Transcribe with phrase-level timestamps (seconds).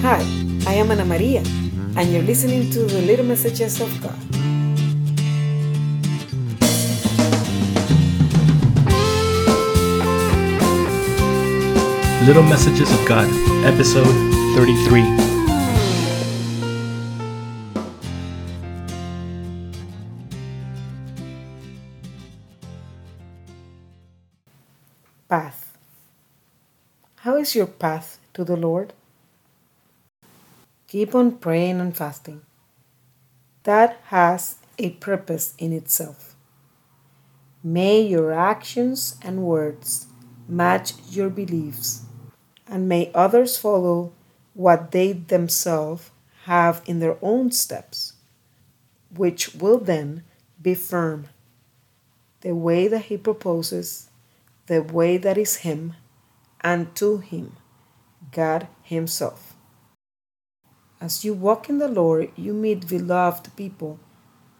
[0.00, 0.24] Hi,
[0.66, 1.40] I am Ana Maria,
[1.94, 4.16] and you're listening to the Little Messages of God.
[12.24, 13.28] Little Messages of God,
[13.68, 14.08] Episode
[14.56, 15.04] 33.
[25.28, 25.76] Path.
[27.16, 28.94] How is your path to the Lord?
[30.90, 32.40] Keep on praying and fasting.
[33.62, 36.34] That has a purpose in itself.
[37.62, 40.08] May your actions and words
[40.48, 42.02] match your beliefs,
[42.66, 44.12] and may others follow
[44.54, 46.10] what they themselves
[46.46, 48.14] have in their own steps,
[49.14, 50.24] which will then
[50.60, 51.28] be firm.
[52.40, 54.10] The way that He proposes,
[54.66, 55.94] the way that is Him,
[56.62, 57.54] and to Him,
[58.32, 59.49] God Himself.
[61.00, 63.98] As you walk in the Lord, you meet beloved people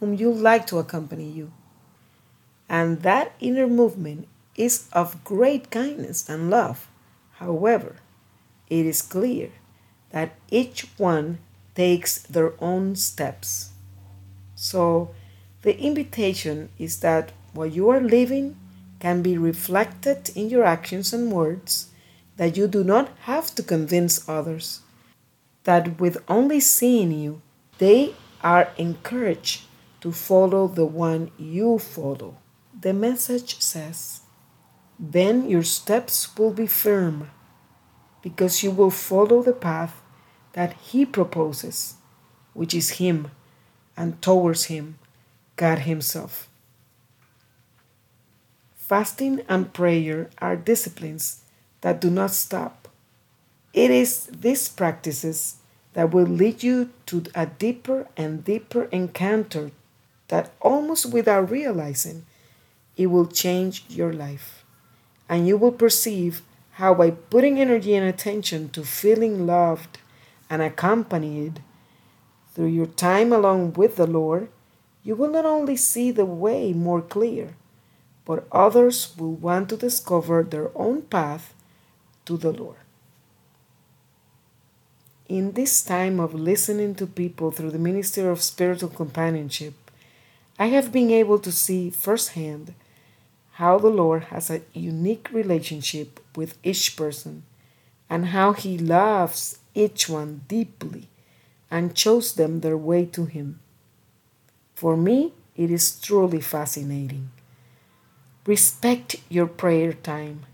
[0.00, 1.52] whom you like to accompany you.
[2.68, 6.88] And that inner movement is of great kindness and love.
[7.32, 7.96] However,
[8.70, 9.50] it is clear
[10.10, 11.38] that each one
[11.74, 13.70] takes their own steps.
[14.54, 15.10] So,
[15.62, 18.56] the invitation is that what you are living
[19.00, 21.88] can be reflected in your actions and words,
[22.36, 24.80] that you do not have to convince others,
[25.64, 27.42] that with only seeing you,
[27.78, 29.62] they are encouraged
[30.00, 32.36] to follow the one you follow.
[32.78, 34.22] The message says,
[34.98, 37.30] Then your steps will be firm,
[38.22, 40.02] because you will follow the path
[40.54, 41.94] that He proposes,
[42.52, 43.30] which is Him,
[43.96, 44.98] and towards Him,
[45.56, 46.48] God Himself.
[48.74, 51.44] Fasting and prayer are disciplines
[51.80, 52.81] that do not stop.
[53.72, 55.56] It is these practices
[55.94, 59.70] that will lead you to a deeper and deeper encounter
[60.28, 62.24] that almost without realizing
[62.96, 64.64] it will change your life.
[65.28, 69.98] And you will perceive how, by putting energy and attention to feeling loved
[70.50, 71.62] and accompanied
[72.54, 74.48] through your time along with the Lord,
[75.02, 77.54] you will not only see the way more clear,
[78.24, 81.54] but others will want to discover their own path
[82.26, 82.76] to the Lord.
[85.32, 89.72] In this time of listening to people through the ministry of spiritual companionship,
[90.58, 92.74] I have been able to see firsthand
[93.52, 97.44] how the Lord has a unique relationship with each person
[98.10, 101.08] and how He loves each one deeply
[101.70, 103.58] and shows them their way to Him.
[104.74, 107.30] For me, it is truly fascinating.
[108.44, 110.44] Respect your prayer time.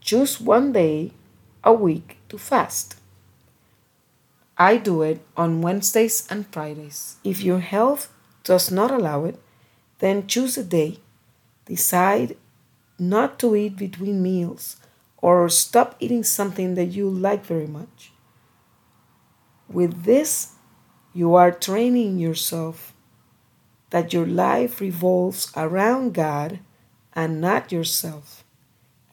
[0.00, 1.12] Choose one day
[1.62, 2.96] a week to fast.
[4.56, 7.16] I do it on Wednesdays and Fridays.
[7.24, 8.12] If your health
[8.44, 9.40] does not allow it,
[9.98, 10.98] then choose a day.
[11.66, 12.36] Decide
[12.98, 14.76] not to eat between meals
[15.18, 18.12] or stop eating something that you like very much.
[19.68, 20.52] With this,
[21.12, 22.92] you are training yourself
[23.90, 26.60] that your life revolves around God
[27.12, 28.44] and not yourself.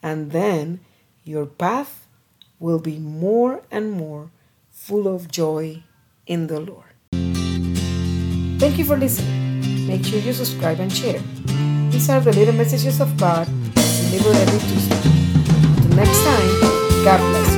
[0.02, 0.80] And then
[1.24, 2.06] your path
[2.60, 4.30] will be more and more
[4.82, 5.80] full of joy
[6.26, 6.90] in the Lord.
[8.58, 9.86] Thank you for listening.
[9.86, 11.22] Make sure you subscribe and share.
[11.90, 13.46] These are the little messages of God
[14.10, 15.02] delivered every Tuesday.
[15.76, 17.51] Until next time, God bless.